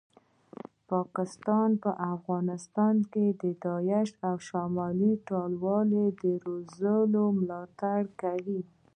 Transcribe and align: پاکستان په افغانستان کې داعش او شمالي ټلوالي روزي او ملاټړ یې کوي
پاکستان 0.91 1.69
په 1.83 1.91
افغانستان 2.13 2.95
کې 3.11 3.25
داعش 3.63 4.09
او 4.27 4.35
شمالي 4.47 5.13
ټلوالي 5.27 6.05
روزي 6.45 6.99
او 7.21 7.27
ملاټړ 7.39 8.01
یې 8.05 8.09
کوي 8.21 8.61